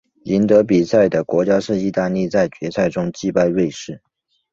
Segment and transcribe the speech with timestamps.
[0.23, 4.01] 赢得比赛的国家是意大利在决赛中击败瑞士。